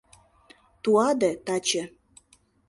Туаде— 0.83 1.31
таче. 1.45 1.83